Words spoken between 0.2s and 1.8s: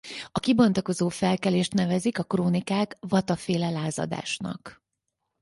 A kibontakozó felkelést